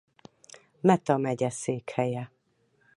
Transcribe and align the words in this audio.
Meta 0.79 1.17
megye 1.17 1.49
székhelye. 1.49 2.31